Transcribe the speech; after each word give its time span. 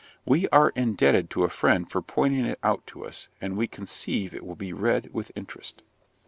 We 0.25 0.47
are 0.49 0.69
indebted 0.69 1.29
to 1.29 1.43
a 1.43 1.49
friend 1.49 1.87
for 1.87 2.01
pointing 2.01 2.45
it 2.45 2.57
out 2.63 2.87
to 2.87 3.05
us, 3.05 3.27
and 3.39 3.55
we 3.55 3.67
conceive 3.67 4.33
it 4.33 4.43
will 4.43 4.55
be 4.55 4.73
read 4.73 5.13
with 5.13 5.31
interest. 5.35 5.83